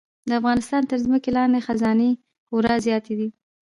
د 0.27 0.29
افغانستان 0.39 0.81
تر 0.91 0.97
ځمکې 1.05 1.29
لاندې 1.37 1.59
خزانې 1.67 2.09
خورا 2.47 2.75
زیاتې 2.85 3.13
دي. 3.19 3.29